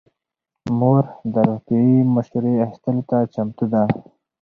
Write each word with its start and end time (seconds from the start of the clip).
مور 0.79 1.03
د 1.33 1.35
روغتیايي 1.47 1.97
مشورې 2.15 2.53
اخیستلو 2.65 3.01
ته 3.09 3.17
چمتو 3.33 3.65
ده. 3.73 3.83